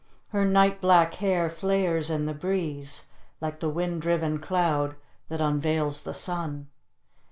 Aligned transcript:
Her 0.29 0.45
night 0.45 0.81
black 0.81 1.13
hair 1.13 1.47
flares 1.47 2.09
in 2.09 2.25
the 2.25 2.33
breeze 2.33 3.05
like 3.39 3.59
the 3.59 3.69
wind 3.69 4.01
driven 4.01 4.39
cloud 4.39 4.95
that 5.29 5.41
unveils 5.41 6.01
the 6.01 6.13
sun. 6.15 6.69